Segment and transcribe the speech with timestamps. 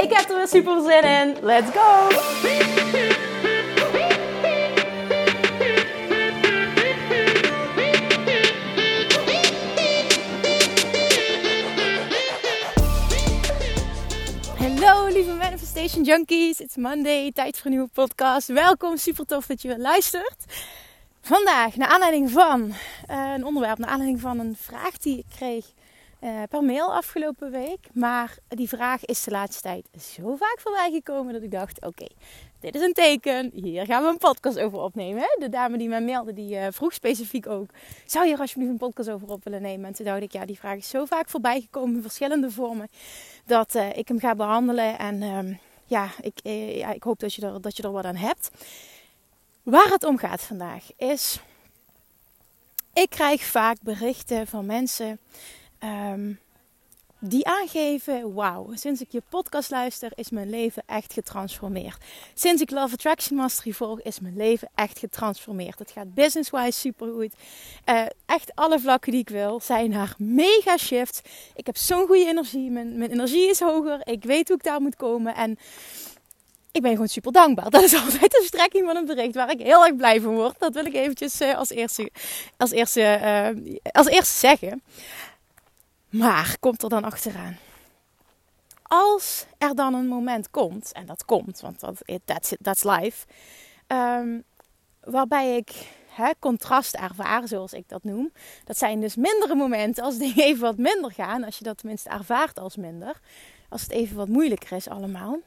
[0.00, 1.36] Ik heb er weer super zin in.
[1.42, 2.08] Let's go!
[14.58, 16.60] Hallo lieve Manifestation Junkies.
[16.60, 18.46] It's Monday, tijd voor een nieuwe podcast.
[18.46, 20.44] Welkom, super tof dat je weer luistert.
[21.20, 22.74] Vandaag, naar aanleiding van
[23.10, 25.64] uh, een onderwerp, naar aanleiding van een vraag die ik kreeg
[26.20, 27.88] uh, per mail afgelopen week.
[27.92, 32.06] Maar die vraag is de laatste tijd zo vaak voorbij gekomen dat ik dacht: oké,
[32.60, 33.50] dit is een teken.
[33.54, 35.36] Hier gaan we een podcast over opnemen.
[35.38, 37.70] De dame die mij mailde, die uh, vroeg specifiek ook:
[38.06, 39.86] zou je er alsjeblieft een podcast over op willen nemen?
[39.86, 42.88] En toen dacht ik: ja, die vraag is zo vaak voorbij gekomen in verschillende vormen
[43.44, 44.98] dat uh, ik hem ga behandelen.
[44.98, 46.40] En uh, ja, ik,
[46.94, 48.50] ik hoop dat je, dat je er wat aan hebt.
[49.62, 51.40] Waar het om gaat vandaag is.
[52.92, 55.20] Ik krijg vaak berichten van mensen
[55.84, 56.38] Um,
[57.20, 61.96] die aangeven: Wauw, sinds ik je podcast luister, is mijn leven echt getransformeerd.
[62.34, 65.78] Sinds ik Love Attraction Mastery volg, is mijn leven echt getransformeerd.
[65.78, 67.34] Het gaat business-wise supergoed.
[67.86, 71.28] Uh, echt alle vlakken die ik wil zijn naar mega shift.
[71.54, 72.70] Ik heb zo'n goede energie.
[72.70, 74.00] Mijn, mijn energie is hoger.
[74.04, 75.34] Ik weet hoe ik daar moet komen.
[75.34, 75.58] En
[76.72, 77.70] ik ben gewoon super dankbaar.
[77.78, 80.58] Dat is altijd de strekking van een bericht waar ik heel erg blij van word.
[80.58, 82.10] Dat wil ik eventjes uh, als, eerste,
[82.56, 84.82] als, eerste, uh, als eerste zeggen.
[86.08, 87.56] Maar komt er dan achteraan?
[88.82, 93.26] Als er dan een moment komt, en dat komt, want dat, that's, that's life,
[93.86, 94.44] um,
[95.00, 95.96] waarbij ik
[96.38, 98.32] contrast ervaar, zoals ik dat noem.
[98.64, 102.08] Dat zijn dus mindere momenten als dingen even wat minder gaan, als je dat tenminste
[102.08, 103.20] ervaart als minder,
[103.68, 105.38] als het even wat moeilijker is allemaal,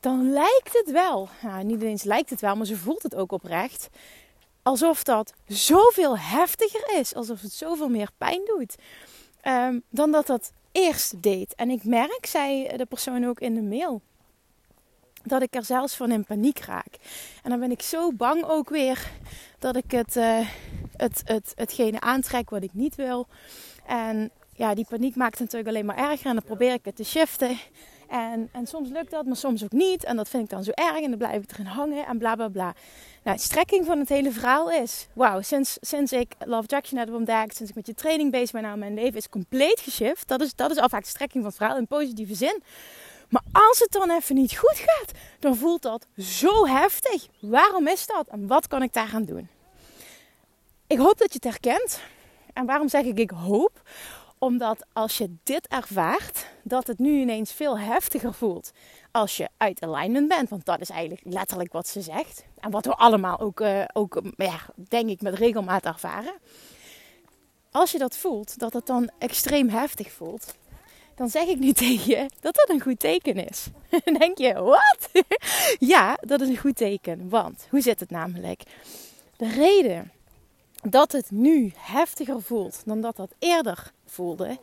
[0.00, 3.32] dan lijkt het wel, nou, niet eens lijkt het wel, maar ze voelt het ook
[3.32, 3.88] oprecht,
[4.62, 8.74] alsof dat zoveel heftiger is, alsof het zoveel meer pijn doet.
[9.44, 11.54] Um, dan dat dat eerst deed.
[11.54, 14.02] En ik merk, zei de persoon ook in de mail,
[15.22, 16.98] dat ik er zelfs van in paniek raak.
[17.42, 19.10] En dan ben ik zo bang ook weer
[19.58, 20.48] dat ik het, uh,
[20.96, 23.26] het, het, hetgene aantrek wat ik niet wil.
[23.86, 26.26] En ja, die paniek maakt het natuurlijk alleen maar erger.
[26.26, 27.58] En dan probeer ik het te shiften.
[28.08, 30.04] En, en soms lukt dat, maar soms ook niet.
[30.04, 31.00] En dat vind ik dan zo erg.
[31.00, 32.74] En dan blijf ik erin hangen en bla bla bla.
[33.22, 37.12] Nou, de strekking van het hele verhaal is: wauw, sinds, sinds ik Love Jackson heb
[37.12, 40.28] ontdekt, sinds ik met je training bezig ben, nou, mijn leven is compleet geshift.
[40.28, 42.62] Dat is, dat is al vaak de strekking van het verhaal in positieve zin.
[43.28, 47.26] Maar als het dan even niet goed gaat, dan voelt dat zo heftig.
[47.40, 49.48] Waarom is dat en wat kan ik daar aan doen?
[50.86, 52.00] Ik hoop dat je het herkent.
[52.52, 53.82] En waarom zeg ik ik hoop?
[54.38, 58.70] Omdat als je dit ervaart, dat het nu ineens veel heftiger voelt
[59.10, 60.48] als je uit alignment bent.
[60.48, 62.44] Want dat is eigenlijk letterlijk wat ze zegt.
[62.60, 66.34] En wat we allemaal ook, uh, ook ja, denk ik, met regelmaat ervaren.
[67.70, 70.54] Als je dat voelt, dat het dan extreem heftig voelt,
[71.14, 73.66] dan zeg ik nu tegen je dat dat een goed teken is.
[74.18, 75.24] Denk je, wat?
[75.94, 77.28] ja, dat is een goed teken.
[77.28, 78.62] Want, hoe zit het namelijk?
[79.36, 80.12] De reden
[80.82, 84.58] dat het nu heftiger voelt dan dat dat eerder voelde,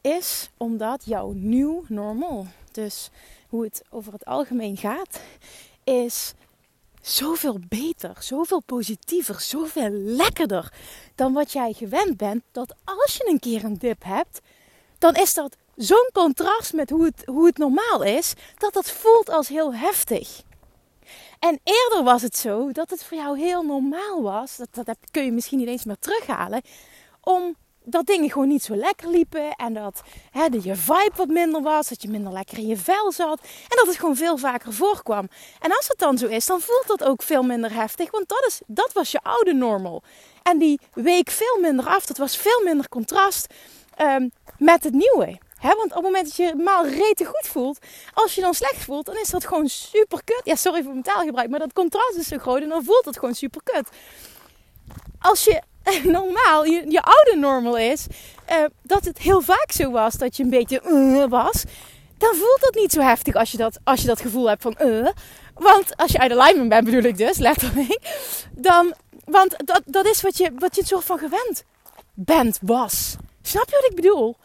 [0.00, 3.10] is omdat jouw nieuw normaal, dus
[3.48, 5.20] hoe het over het algemeen gaat,
[5.84, 6.34] is
[7.00, 10.72] zoveel beter, zoveel positiever, zoveel lekkerder
[11.14, 12.42] dan wat jij gewend bent.
[12.52, 14.40] Dat als je een keer een dip hebt,
[14.98, 19.28] dan is dat zo'n contrast met hoe het, hoe het normaal is, dat dat voelt
[19.28, 20.42] als heel heftig.
[21.38, 25.24] En eerder was het zo dat het voor jou heel normaal was, dat, dat kun
[25.24, 26.62] je misschien niet eens meer terughalen,
[27.20, 27.56] om
[27.86, 29.50] dat dingen gewoon niet zo lekker liepen.
[29.50, 31.88] En dat, hè, je vibe wat minder was.
[31.88, 33.40] Dat je minder lekker in je vel zat.
[33.40, 35.28] En dat het gewoon veel vaker voorkwam.
[35.60, 38.10] En als het dan zo is, dan voelt dat ook veel minder heftig.
[38.10, 40.02] Want dat, is, dat was je oude normal.
[40.42, 42.06] En die week veel minder af.
[42.06, 43.54] Dat was veel minder contrast
[44.00, 45.38] um, met het nieuwe.
[45.56, 47.78] He, want op het moment dat je maal rete goed voelt,
[48.14, 50.40] als je dan slecht voelt, dan is dat gewoon super kut.
[50.44, 53.18] Ja, sorry voor mijn taalgebruik, maar dat contrast is zo groot en dan voelt het
[53.18, 53.88] gewoon super kut.
[55.20, 55.62] Als je
[56.18, 58.06] normaal, je, je oude normal is,
[58.50, 61.64] uh, dat het heel vaak zo was dat je een beetje uh, was,
[62.18, 64.76] dan voelt dat niet zo heftig als je dat, als je dat gevoel hebt van
[64.82, 65.08] uh.
[65.54, 67.98] Want als je uit alignment bent, bedoel ik dus, letterlijk.
[68.50, 68.94] Dan,
[69.24, 71.64] want dat, dat is wat je, wat je een soort van gewend
[72.14, 73.16] bent, was.
[73.42, 74.36] Snap je wat ik bedoel?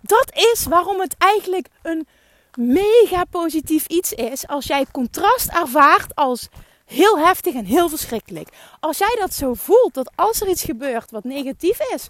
[0.00, 2.06] Dat is waarom het eigenlijk een
[2.54, 6.48] mega positief iets is als jij contrast ervaart als
[6.90, 8.48] heel heftig en heel verschrikkelijk.
[8.80, 12.08] Als jij dat zo voelt, dat als er iets gebeurt wat negatief is,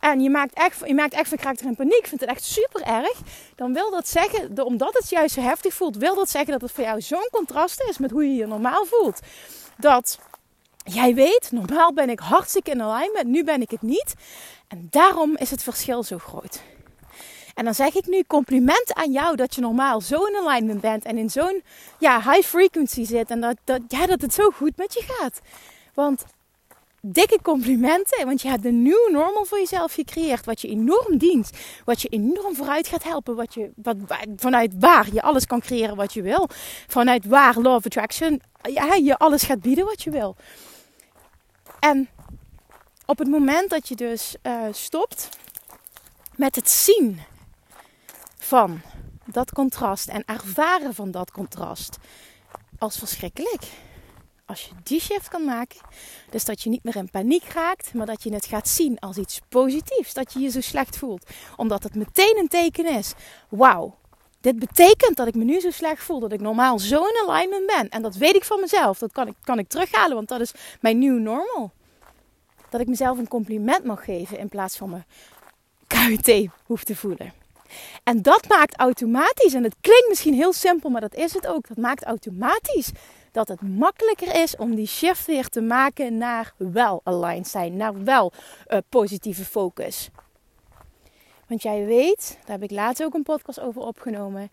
[0.00, 2.82] en je maakt echt, je maakt echt van karakter in paniek, vindt het echt super
[2.82, 3.20] erg,
[3.56, 6.72] dan wil dat zeggen, omdat het juist zo heftig voelt, wil dat zeggen dat het
[6.72, 9.20] voor jou zo'n contrast is met hoe je je normaal voelt.
[9.76, 10.18] Dat
[10.84, 14.14] jij weet, normaal ben ik hartstikke in alignment, nu ben ik het niet.
[14.68, 16.60] En daarom is het verschil zo groot.
[17.54, 21.04] En dan zeg ik nu compliment aan jou dat je normaal zo in alignment bent
[21.04, 21.62] en in zo'n
[21.98, 25.40] ja, high frequency zit en dat, dat, ja, dat het zo goed met je gaat.
[25.94, 26.24] Want
[27.00, 31.50] dikke complimenten, want je hebt een nieuw normal voor jezelf gecreëerd, wat je enorm dient,
[31.84, 33.96] wat je enorm vooruit gaat helpen, wat je, wat,
[34.36, 36.48] vanuit waar je alles kan creëren wat je wil,
[36.86, 40.36] vanuit waar of Attraction ja, je alles gaat bieden wat je wil.
[41.80, 42.08] En
[43.06, 45.28] op het moment dat je dus uh, stopt
[46.36, 47.20] met het zien
[48.42, 48.80] van
[49.26, 51.98] dat contrast en ervaren van dat contrast
[52.78, 53.62] als verschrikkelijk.
[54.46, 55.80] Als je die shift kan maken,
[56.30, 59.16] dus dat je niet meer in paniek raakt, maar dat je het gaat zien als
[59.16, 63.12] iets positiefs, dat je je zo slecht voelt, omdat het meteen een teken is.
[63.48, 63.94] Wauw,
[64.40, 67.66] dit betekent dat ik me nu zo slecht voel, dat ik normaal zo in alignment
[67.66, 67.88] ben.
[67.88, 70.52] En dat weet ik van mezelf, dat kan ik, kan ik terughalen, want dat is
[70.80, 71.72] mijn new normal.
[72.68, 75.02] Dat ik mezelf een compliment mag geven in plaats van me
[75.86, 77.41] KUT hoef te voelen.
[78.04, 81.68] En dat maakt automatisch, en het klinkt misschien heel simpel, maar dat is het ook.
[81.68, 82.90] Dat maakt automatisch
[83.32, 88.04] dat het makkelijker is om die shift weer te maken naar wel aligned zijn, naar
[88.04, 88.32] wel
[88.68, 90.10] uh, positieve focus.
[91.48, 94.50] Want jij weet, daar heb ik laatst ook een podcast over opgenomen.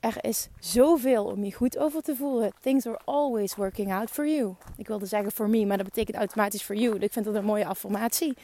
[0.00, 2.52] Er is zoveel om je goed over te voelen.
[2.60, 4.54] Things are always working out for you.
[4.76, 6.98] Ik wilde zeggen for me, maar dat betekent automatisch for you.
[6.98, 8.36] Ik vind dat een mooie affirmatie.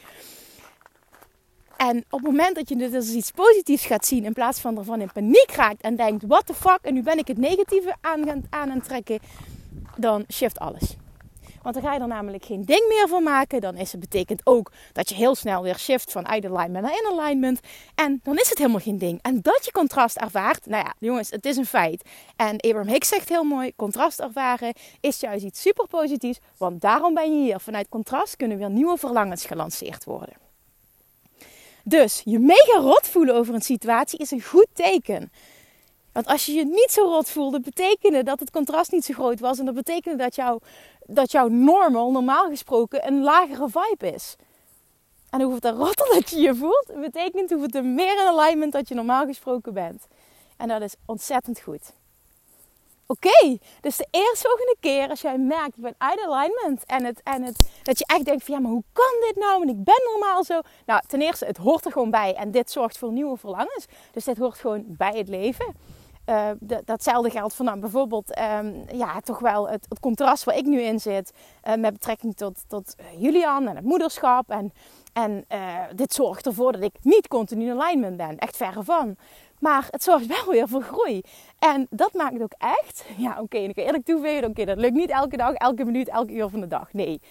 [1.77, 5.01] En op het moment dat je als iets positiefs gaat zien, in plaats van ervan
[5.01, 8.29] in paniek raakt en denkt: what the fuck, en nu ben ik het negatieve aan,
[8.29, 9.19] aan, aan het trekken,
[9.95, 10.95] dan shift alles.
[11.61, 13.61] Want dan ga je er namelijk geen ding meer van maken.
[13.61, 16.97] Dan is het betekent ook dat je heel snel weer shift van uit alignment naar
[16.97, 17.59] in alignment.
[17.95, 19.19] En dan is het helemaal geen ding.
[19.21, 22.09] En dat je contrast ervaart, nou ja, jongens, het is een feit.
[22.35, 26.39] En Abraham Hicks zegt heel mooi: contrast ervaren is juist iets super positiefs.
[26.57, 27.59] Want daarom ben je hier.
[27.59, 30.46] Vanuit contrast kunnen weer nieuwe verlangens gelanceerd worden.
[31.87, 35.31] Dus je mega rot voelen over een situatie is een goed teken.
[36.11, 39.39] Want als je je niet zo rot voelde, betekende dat het contrast niet zo groot
[39.39, 39.59] was.
[39.59, 40.59] En dat betekende dat, jouw
[41.05, 44.35] dat jouw normal, normaal gesproken, een lagere vibe is.
[45.29, 48.87] En hoeveel te rotter dat je je voelt, betekent hoeveel te meer in alignment dat
[48.87, 50.07] je normaal gesproken bent.
[50.57, 51.93] En dat is ontzettend goed.
[53.09, 57.43] Oké, dus de eerstvolgende keer als jij merkt, ik ben uit alignment en, het, en
[57.43, 59.61] het, dat je echt denkt van ja, maar hoe kan dit nou?
[59.61, 60.61] En ik ben normaal zo.
[60.85, 63.85] Nou, ten eerste, het hoort er gewoon bij en dit zorgt voor nieuwe verlangens.
[64.11, 65.75] Dus dit hoort gewoon bij het leven.
[66.29, 66.49] Uh,
[66.85, 70.81] datzelfde geldt voor nou, bijvoorbeeld um, ja, toch wel het, het, contrast waar ik nu
[70.81, 71.33] in zit
[71.67, 74.49] uh, met betrekking tot, tot Julian en het moederschap.
[74.49, 74.73] En,
[75.13, 79.15] en uh, dit zorgt ervoor dat ik niet continu in alignment ben, echt verre van.
[79.59, 81.21] Maar het zorgt wel weer voor groei.
[81.59, 85.09] En dat maakt ook echt, ja oké, ik kan eerlijk toegeven, oké, dat lukt niet
[85.09, 86.93] elke dag, elke minuut, elke uur van de dag.
[86.93, 87.21] Nee.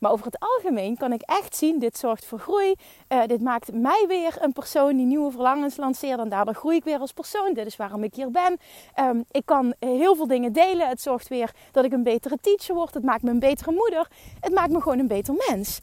[0.00, 2.74] Maar over het algemeen kan ik echt zien, dit zorgt voor groei.
[3.08, 6.18] Uh, dit maakt mij weer een persoon die nieuwe verlangens lanceert.
[6.18, 7.54] En daardoor groei ik weer als persoon.
[7.54, 8.56] Dit is waarom ik hier ben.
[9.00, 10.88] Um, ik kan heel veel dingen delen.
[10.88, 12.94] Het zorgt weer dat ik een betere teacher word.
[12.94, 14.08] Het maakt me een betere moeder.
[14.40, 15.78] Het maakt me gewoon een beter mens.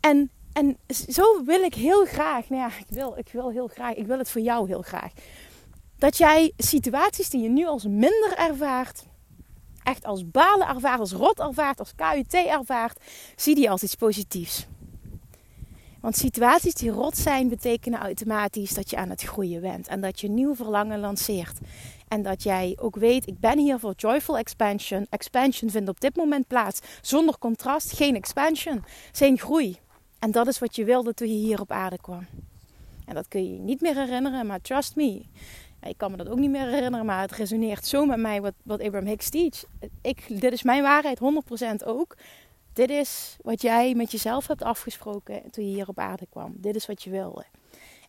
[0.00, 0.76] En, en
[1.08, 4.18] zo wil ik heel graag, nou ja, ik wil, ik wil heel graag, ik wil
[4.18, 5.12] het voor jou heel graag.
[5.98, 9.04] Dat jij situaties die je nu als minder ervaart,
[9.82, 13.00] echt als balen ervaart, als rot ervaart, als KUT ervaart,
[13.36, 14.66] zie die als iets positiefs.
[16.00, 19.88] Want situaties die rot zijn, betekenen automatisch dat je aan het groeien bent.
[19.88, 21.58] En dat je nieuw verlangen lanceert.
[22.08, 25.06] En dat jij ook weet, ik ben hier voor joyful expansion.
[25.10, 26.80] Expansion vindt op dit moment plaats.
[27.00, 28.84] Zonder contrast, geen expansion.
[29.12, 29.78] Geen groei.
[30.18, 32.26] En dat is wat je wilde toen je hier op aarde kwam.
[33.06, 35.22] En dat kun je niet meer herinneren, maar trust me.
[35.82, 38.54] Ik kan me dat ook niet meer herinneren, maar het resoneert zo met mij wat,
[38.62, 39.64] wat Abraham Hicks teach.
[40.02, 41.18] Ik, dit is mijn waarheid,
[41.82, 42.16] 100% ook.
[42.72, 46.54] Dit is wat jij met jezelf hebt afgesproken toen je hier op aarde kwam.
[46.56, 47.44] Dit is wat je wilde.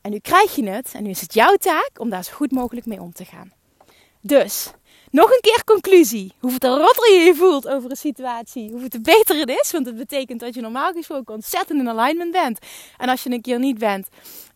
[0.02, 2.52] En nu krijg je het en nu is het jouw taak om daar zo goed
[2.52, 3.52] mogelijk mee om te gaan.
[4.22, 4.72] Dus,
[5.12, 6.34] nog een keer conclusie.
[6.40, 9.72] Hoeveel te rotter je je voelt over een situatie, hoeveel te beter het is.
[9.72, 12.60] Want het betekent dat je normaal gesproken ontzettend in alignment bent.
[12.98, 14.08] En als je een keer niet bent,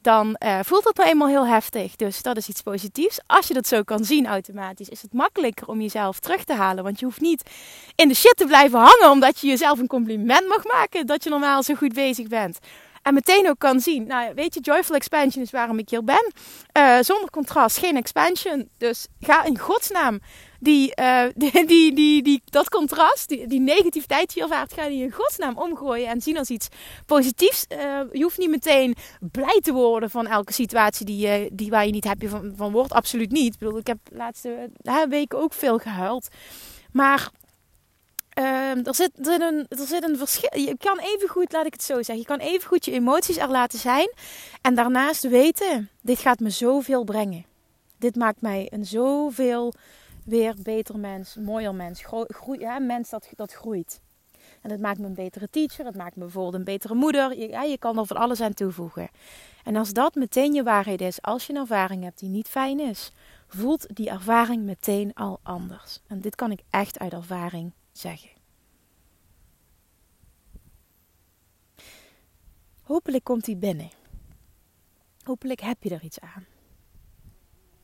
[0.02, 1.96] dan uh, voelt dat nou eenmaal heel heftig.
[1.96, 3.20] Dus dat is iets positiefs.
[3.26, 6.84] Als je dat zo kan zien automatisch, is het makkelijker om jezelf terug te halen.
[6.84, 7.50] Want je hoeft niet
[7.96, 11.30] in de shit te blijven hangen omdat je jezelf een compliment mag maken dat je
[11.30, 12.60] normaal zo goed bezig bent.
[13.04, 16.34] En meteen ook kan zien, nou weet je, joyful expansion is waarom ik hier ben.
[16.78, 18.70] Uh, zonder contrast, geen expansion.
[18.78, 20.20] Dus ga in godsnaam
[20.60, 25.12] die, uh, die, die, die, dat contrast, die, negativiteit die je ervaart, ga die in
[25.12, 26.68] godsnaam omgooien en zien als iets
[27.06, 27.66] positiefs.
[27.70, 27.78] Uh,
[28.12, 28.96] je hoeft niet meteen
[29.32, 32.72] blij te worden van elke situatie die, je, die waar je niet happy van, van
[32.72, 32.94] wordt.
[32.94, 33.54] Absoluut niet.
[33.54, 34.70] Ik bedoel, ik heb de laatste
[35.10, 36.28] weken ook veel gehuild.
[36.92, 37.30] Maar
[38.34, 40.60] Ehm, er, zit, er, een, er zit een verschil.
[40.60, 43.38] Je kan even goed, laat ik het zo zeggen, je kan even goed je emoties
[43.38, 44.12] er laten zijn.
[44.62, 47.46] En daarnaast weten, dit gaat me zoveel brengen.
[47.98, 49.74] Dit maakt mij een zoveel
[50.26, 52.04] weer beter mens, mooier mens.
[52.28, 54.02] Groei, mens dat, dat groeit.
[54.62, 55.86] En het maakt me een betere teacher.
[55.86, 57.38] Het maakt me bijvoorbeeld een betere moeder.
[57.38, 59.10] Ja, je kan er van alles aan toevoegen.
[59.64, 62.80] En als dat meteen je waarheid is, als je een ervaring hebt die niet fijn
[62.80, 63.12] is,
[63.48, 66.00] voelt die ervaring meteen al anders.
[66.08, 68.30] En dit kan ik echt uit ervaring zeggen.
[72.82, 73.90] Hopelijk komt hij binnen.
[75.24, 76.46] Hopelijk heb je er iets aan.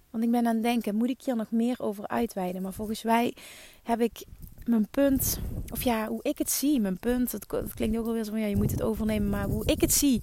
[0.10, 2.62] Want ik ben aan het denken, moet ik hier nog meer over uitweiden?
[2.62, 3.36] Maar volgens mij
[3.84, 4.26] heb ik
[4.66, 5.40] mijn punt,
[5.70, 8.40] of ja, hoe ik het zie, mijn punt, het, klinkt ook wel weer zo van
[8.40, 10.22] ja, je moet het overnemen, maar hoe ik het zie,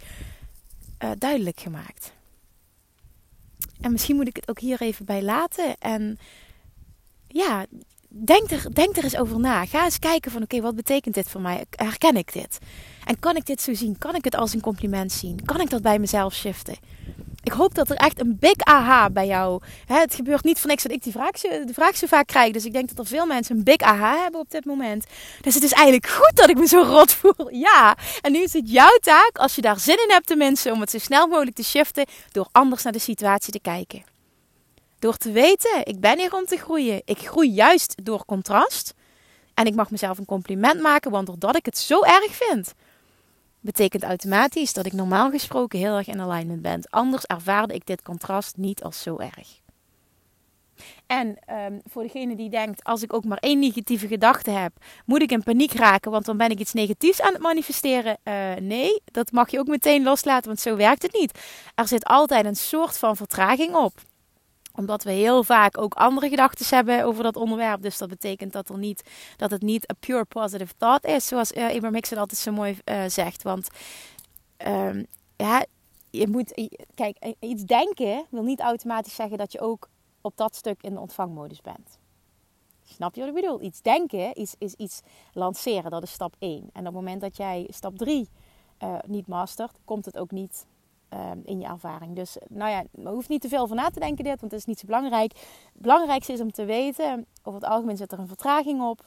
[1.04, 2.12] uh, duidelijk gemaakt.
[3.80, 5.78] En misschien moet ik het ook hier even bij laten.
[5.78, 6.18] En
[7.26, 7.66] ja,
[8.08, 9.64] denk er, denk er eens over na.
[9.64, 11.64] Ga eens kijken van oké, wat betekent dit voor mij?
[11.70, 12.58] Herken ik dit?
[13.04, 13.98] En kan ik dit zo zien?
[13.98, 15.44] Kan ik het als een compliment zien?
[15.44, 16.76] Kan ik dat bij mezelf shiften?
[17.42, 19.62] Ik hoop dat er echt een big aha bij jou.
[19.86, 22.52] Hè, het gebeurt niet van niks dat ik die vraag, de vraag zo vaak krijg.
[22.52, 25.04] Dus ik denk dat er veel mensen een big aha hebben op dit moment.
[25.40, 27.50] Dus het is eigenlijk goed dat ik me zo rot voel.
[27.50, 27.96] Ja.
[28.20, 30.90] En nu is het jouw taak, als je daar zin in hebt tenminste, om het
[30.90, 32.06] zo snel mogelijk te shiften.
[32.32, 34.15] Door anders naar de situatie te kijken.
[34.98, 37.02] Door te weten, ik ben hier om te groeien.
[37.04, 38.94] Ik groei juist door contrast.
[39.54, 42.74] En ik mag mezelf een compliment maken, want doordat ik het zo erg vind,
[43.60, 46.86] betekent automatisch dat ik normaal gesproken heel erg in alignment ben.
[46.90, 49.60] Anders ervaarde ik dit contrast niet als zo erg.
[51.06, 54.72] En um, voor degene die denkt, als ik ook maar één negatieve gedachte heb,
[55.04, 58.18] moet ik in paniek raken, want dan ben ik iets negatiefs aan het manifesteren.
[58.24, 61.38] Uh, nee, dat mag je ook meteen loslaten, want zo werkt het niet.
[61.74, 63.92] Er zit altijd een soort van vertraging op
[64.76, 67.82] omdat we heel vaak ook andere gedachten hebben over dat onderwerp.
[67.82, 71.26] Dus dat betekent dat, er niet, dat het niet een pure positive thought is.
[71.26, 73.42] Zoals uh, Hicks altijd zo mooi uh, zegt.
[73.42, 73.68] Want
[74.66, 75.06] um,
[75.36, 75.64] ja,
[76.10, 76.68] je moet...
[76.94, 79.88] Kijk, iets denken wil niet automatisch zeggen dat je ook
[80.20, 81.98] op dat stuk in de ontvangmodus bent.
[82.84, 83.62] Snap je wat ik bedoel?
[83.62, 85.00] Iets denken is, is iets
[85.32, 85.90] lanceren.
[85.90, 86.58] Dat is stap 1.
[86.72, 88.28] En op het moment dat jij stap 3
[88.82, 90.66] uh, eh, niet mastert, komt het ook niet
[91.08, 92.16] Ehm, in je ervaring.
[92.16, 94.60] Dus nou ja, je hoeft niet te veel van na te denken dit, want het
[94.60, 95.32] is niet zo belangrijk.
[95.72, 99.04] Het belangrijkste is om te weten, over het algemeen zit er een vertraging op.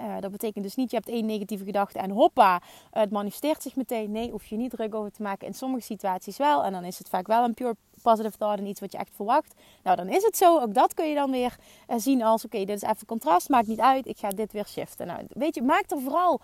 [0.00, 3.76] Uh, dat betekent dus niet, je hebt één negatieve gedachte en hoppa, het manifesteert zich
[3.76, 4.10] meteen.
[4.10, 5.46] Nee, hoef je niet druk over te maken.
[5.46, 6.64] In sommige situaties wel.
[6.64, 9.14] En dan is het vaak wel een pure positive thought en iets wat je echt
[9.14, 9.54] verwacht.
[9.82, 10.60] Nou, dan is het zo.
[10.60, 11.56] Ook dat kun je dan weer
[11.88, 13.48] uh, zien als, oké, dit is even contrast.
[13.48, 14.06] Maakt niet uit.
[14.06, 15.06] Ik ga dit weer shiften.
[15.06, 16.40] Nou, weet je, maak er vooral,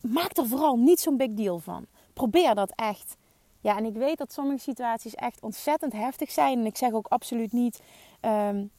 [0.00, 1.86] maak er vooral niet zo'n big deal van.
[2.12, 3.16] Probeer dat echt
[3.64, 6.58] ja, en ik weet dat sommige situaties echt ontzettend heftig zijn.
[6.58, 7.82] En ik zeg ook absoluut niet
[8.20, 8.70] um,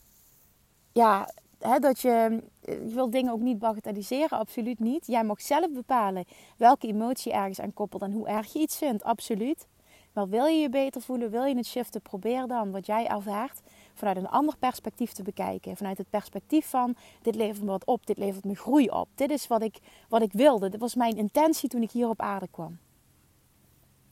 [0.91, 4.37] ja, hè, dat je, je wil dingen ook niet bagatelliseren.
[4.37, 5.07] Absoluut niet.
[5.07, 6.25] Jij mag zelf bepalen
[6.57, 9.03] welke emotie ergens aan koppelt en hoe erg je iets vindt.
[9.03, 9.67] Absoluut.
[10.13, 13.61] Maar wil je je beter voelen, wil je het shiften, probeer dan wat jij ervaart
[13.93, 15.77] vanuit een ander perspectief te bekijken.
[15.77, 19.07] Vanuit het perspectief van dit levert me wat op, dit levert me groei op.
[19.15, 19.77] Dit is wat ik,
[20.09, 20.69] wat ik wilde.
[20.69, 22.77] Dit was mijn intentie toen ik hier op aarde kwam.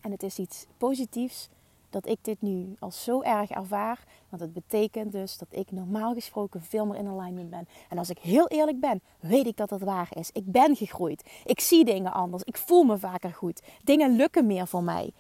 [0.04, 1.50] En het is iets positiefs
[1.90, 4.00] dat ik dit nu al zo erg ervaar.
[4.30, 7.68] Want het betekent dus dat ik normaal gesproken veel meer in alignment ben.
[7.90, 10.30] En als ik heel eerlijk ben, weet ik dat dat waar is.
[10.34, 11.24] Ik ben gegroeid.
[11.46, 12.44] Ik zie dingen anders.
[12.44, 13.62] Ik voel me vaker goed.
[13.84, 15.12] Dingen lukken meer voor mij.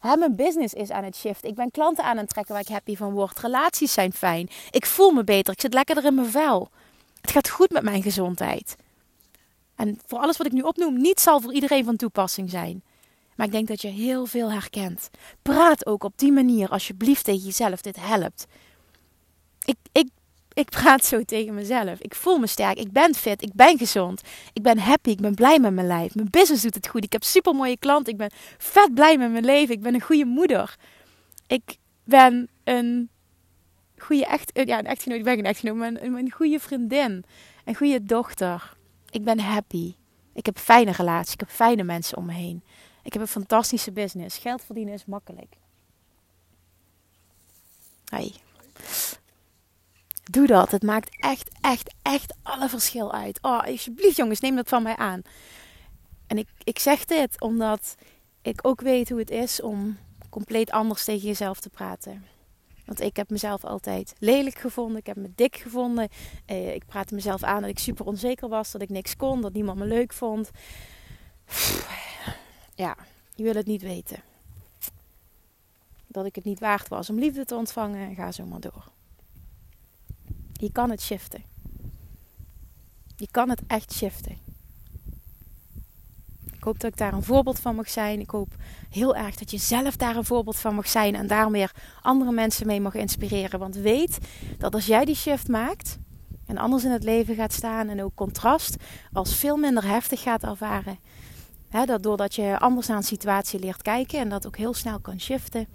[0.00, 1.44] mijn business is aan het shift.
[1.44, 3.38] Ik ben klanten aan het trekken waar ik happy van word.
[3.38, 4.48] Relaties zijn fijn.
[4.70, 5.52] Ik voel me beter.
[5.52, 6.68] Ik zit lekkerder in mijn vel.
[7.20, 8.76] Het gaat goed met mijn gezondheid.
[9.74, 12.82] En voor alles wat ik nu opnoem, niet zal voor iedereen van toepassing zijn.
[13.40, 15.10] Maar ik denk dat je heel veel herkent.
[15.42, 17.80] Praat ook op die manier alsjeblieft tegen jezelf.
[17.80, 18.46] Dit helpt.
[19.64, 20.08] Ik, ik,
[20.52, 22.00] ik praat zo tegen mezelf.
[22.00, 22.78] Ik voel me sterk.
[22.78, 23.42] Ik ben fit.
[23.42, 24.22] Ik ben gezond.
[24.52, 25.10] Ik ben happy.
[25.10, 26.14] Ik ben blij met mijn lijf.
[26.14, 27.04] Mijn business doet het goed.
[27.04, 28.12] Ik heb super mooie klanten.
[28.12, 29.74] Ik ben vet blij met mijn leven.
[29.74, 30.76] Ik ben een goede moeder.
[31.46, 33.10] Ik ben een
[33.98, 35.18] goede echt, ja, een echtgenoot.
[35.18, 37.24] Ik ben geen echtgenoot, maar een, een goede vriendin.
[37.64, 38.76] Een goede dochter.
[39.10, 39.94] Ik ben happy.
[40.34, 41.32] Ik heb fijne relaties.
[41.32, 42.62] Ik heb fijne mensen om me heen.
[43.02, 44.38] Ik heb een fantastische business.
[44.38, 45.56] Geld verdienen is makkelijk.
[48.04, 48.34] Hey.
[50.30, 50.70] Doe dat.
[50.70, 53.38] Het maakt echt, echt, echt alle verschil uit.
[53.42, 55.22] Oh, alsjeblieft jongens, neem dat van mij aan.
[56.26, 57.96] En ik, ik zeg dit omdat
[58.42, 62.24] ik ook weet hoe het is om compleet anders tegen jezelf te praten.
[62.84, 64.96] Want ik heb mezelf altijd lelijk gevonden.
[64.96, 66.08] Ik heb me dik gevonden.
[66.46, 68.70] Eh, ik praatte mezelf aan dat ik super onzeker was.
[68.70, 69.40] Dat ik niks kon.
[69.40, 70.50] Dat niemand me leuk vond.
[72.80, 72.96] Ja,
[73.34, 74.22] je wil het niet weten.
[76.06, 78.08] Dat ik het niet waard was om liefde te ontvangen.
[78.08, 78.84] En ga zo maar door.
[80.52, 81.42] Je kan het shiften.
[83.16, 84.38] Je kan het echt shiften.
[86.52, 88.20] Ik hoop dat ik daar een voorbeeld van mag zijn.
[88.20, 88.54] Ik hoop
[88.90, 92.66] heel erg dat je zelf daar een voorbeeld van mag zijn en daar andere mensen
[92.66, 93.58] mee mag inspireren.
[93.58, 94.18] Want weet
[94.58, 95.98] dat als jij die shift maakt
[96.46, 98.76] en anders in het leven gaat staan en ook contrast
[99.12, 100.98] als veel minder heftig gaat ervaren.
[101.70, 105.20] Dat doordat je anders naar een situatie leert kijken en dat ook heel snel kan
[105.20, 105.66] shiften.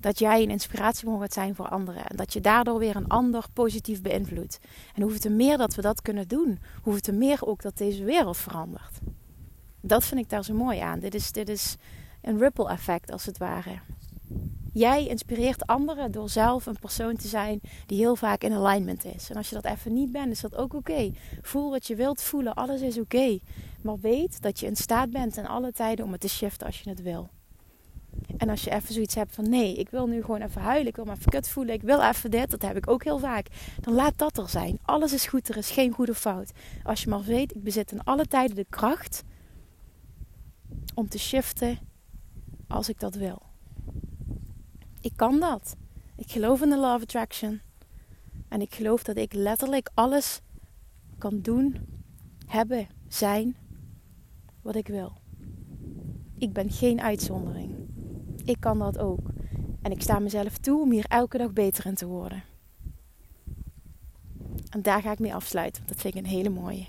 [0.00, 2.06] Dat jij een inspiratie gaat zijn voor anderen.
[2.06, 4.58] En dat je daardoor weer een ander positief beïnvloedt.
[4.94, 8.04] En hoeveel te meer dat we dat kunnen doen, hoeveel te meer ook dat deze
[8.04, 8.98] wereld verandert.
[9.80, 10.98] Dat vind ik daar zo mooi aan.
[10.98, 11.76] Dit is, dit is
[12.22, 13.78] een ripple effect als het ware.
[14.74, 19.30] Jij inspireert anderen door zelf een persoon te zijn die heel vaak in alignment is.
[19.30, 21.12] En als je dat even niet bent, is dat ook oké.
[21.42, 23.38] Voel wat je wilt voelen, alles is oké.
[23.82, 26.80] Maar weet dat je in staat bent in alle tijden om het te shiften als
[26.80, 27.30] je het wil.
[28.36, 30.96] En als je even zoiets hebt van nee, ik wil nu gewoon even huilen, ik
[30.96, 33.46] wil me even kut voelen, ik wil even dit, dat heb ik ook heel vaak.
[33.80, 34.78] Dan laat dat er zijn.
[34.82, 36.52] Alles is goed, er is geen goede fout.
[36.82, 39.22] Als je maar weet, ik bezit in alle tijden de kracht
[40.94, 41.78] om te shiften
[42.68, 43.43] als ik dat wil.
[45.04, 45.76] Ik kan dat.
[46.16, 47.60] Ik geloof in de law of attraction.
[48.48, 50.40] En ik geloof dat ik letterlijk alles
[51.18, 51.86] kan doen,
[52.46, 53.56] hebben, zijn
[54.62, 55.12] wat ik wil.
[56.38, 57.74] Ik ben geen uitzondering.
[58.44, 59.28] Ik kan dat ook.
[59.82, 62.42] En ik sta mezelf toe om hier elke dag beter in te worden.
[64.70, 66.86] En daar ga ik mee afsluiten, want dat vind ik een hele mooie.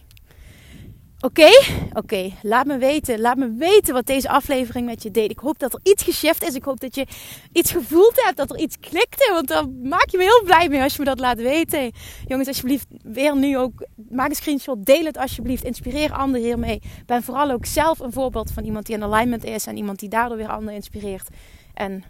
[1.26, 1.50] Oké,
[1.94, 2.32] oké.
[2.42, 3.20] Laat me weten.
[3.20, 5.32] Laat me weten wat deze aflevering met je deed.
[5.32, 6.54] Ik hoop dat er iets geshift is.
[6.54, 7.08] Ik hoop dat je
[7.52, 8.38] iets gevoeld hebt.
[8.38, 9.30] Dat er iets klikte.
[9.34, 11.92] Want dan maak je me heel blij mee als je me dat laat weten.
[12.26, 13.86] Jongens, alsjeblieft, weer nu ook.
[14.10, 14.86] Maak een screenshot.
[14.86, 15.64] Deel het alsjeblieft.
[15.64, 16.82] Inspireer anderen hiermee.
[17.06, 19.66] Ben vooral ook zelf een voorbeeld van iemand die in alignment is.
[19.66, 21.28] En iemand die daardoor weer anderen inspireert.
[21.74, 22.04] En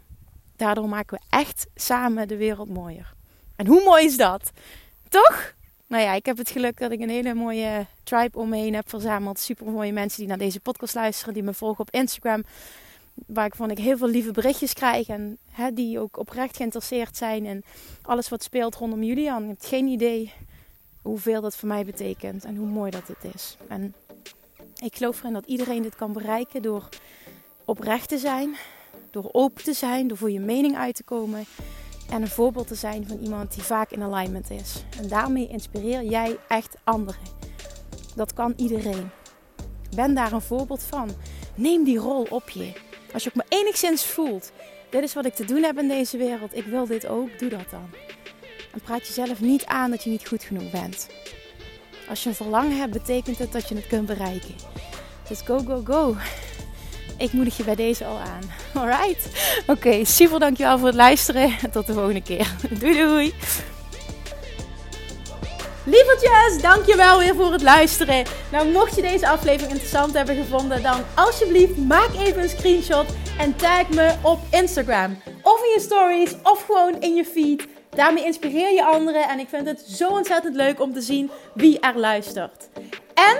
[0.55, 3.13] daardoor maken we echt samen de wereld mooier.
[3.55, 4.51] En hoe mooi is dat?
[5.09, 5.54] Toch?
[5.87, 8.73] Nou ja, ik heb het geluk dat ik een hele mooie tribe om me heen
[8.73, 9.39] heb verzameld.
[9.39, 12.43] Super mooie mensen die naar deze podcast luisteren, die me volgen op Instagram.
[13.27, 15.07] Waar ik van ik heel veel lieve berichtjes krijg.
[15.07, 17.63] En hè, die ook oprecht geïnteresseerd zijn in
[18.01, 19.41] alles wat speelt rondom Julian.
[19.41, 20.33] Je hebt geen idee
[21.01, 23.57] hoeveel dat voor mij betekent en hoe mooi dat het is.
[23.67, 23.93] En
[24.75, 26.89] ik geloof erin dat iedereen dit kan bereiken door
[27.65, 28.55] oprecht te zijn,
[29.11, 31.45] door open te zijn, door voor je mening uit te komen
[32.09, 34.83] en een voorbeeld te zijn van iemand die vaak in alignment is.
[34.99, 37.21] En daarmee inspireer jij echt anderen.
[38.15, 39.09] Dat kan iedereen.
[39.95, 41.09] Ben daar een voorbeeld van.
[41.55, 42.73] Neem die rol op je.
[43.13, 44.51] Als je ook maar enigszins voelt,
[44.89, 47.49] dit is wat ik te doen heb in deze wereld, ik wil dit ook, doe
[47.49, 47.89] dat dan.
[48.73, 51.07] En praat jezelf niet aan dat je niet goed genoeg bent.
[52.09, 54.55] Als je een verlangen hebt, betekent het dat je het kunt bereiken.
[55.27, 56.15] Dus go, go, go
[57.17, 58.51] ik moedig je bij deze al aan.
[58.73, 59.27] Alright?
[59.67, 61.51] Oké, super dankjewel voor het luisteren.
[61.71, 62.47] Tot de volgende keer.
[62.79, 63.33] Doei doei!
[65.87, 68.25] Lievertjes, dankjewel weer voor het luisteren.
[68.51, 73.05] Nou, mocht je deze aflevering interessant hebben gevonden, dan alsjeblieft maak even een screenshot
[73.37, 75.17] en tag me op Instagram.
[75.41, 77.67] Of in je stories, of gewoon in je feed.
[77.89, 81.79] Daarmee inspireer je anderen en ik vind het zo ontzettend leuk om te zien wie
[81.79, 82.69] er luistert.
[83.13, 83.39] En